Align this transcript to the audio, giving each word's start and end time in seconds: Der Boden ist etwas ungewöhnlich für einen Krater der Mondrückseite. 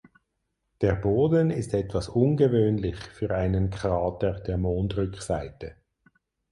Der 0.81 0.95
Boden 0.95 1.51
ist 1.51 1.75
etwas 1.75 2.09
ungewöhnlich 2.09 2.95
für 2.95 3.29
einen 3.35 3.69
Krater 3.69 4.39
der 4.39 4.57
Mondrückseite. 4.57 5.75